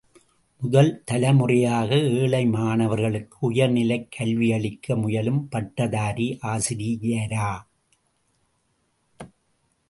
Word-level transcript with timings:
முதல் 0.61 1.03
தலைமுறையாக 1.03 1.97
ஏழை 1.97 2.45
மாணவர்களுக்கு 2.45 3.37
உயர் 3.39 3.71
நிலைக் 3.71 4.09
கல்வியளிக்க 4.19 5.01
முயலும் 5.01 5.49
பட்டதாரி 5.49 6.37
ஆசிரியரா? 6.43 7.51